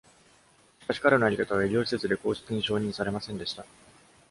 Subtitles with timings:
[0.81, 3.63] しかし彼のやり方は、医療施設で公式に承認されませんでした。